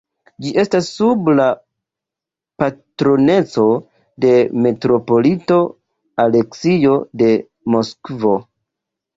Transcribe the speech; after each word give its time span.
Ĝi 0.43 0.51
estas 0.61 0.87
sub 0.99 1.27
la 1.39 1.45
patroneco 2.63 3.67
de 4.25 4.33
metropolito 4.67 5.61
Aleksio 6.27 6.97
de 7.25 7.33
Moskvo. 7.77 8.37